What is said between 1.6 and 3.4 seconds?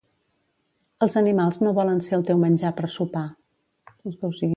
no volen ser el teu menjar per sopar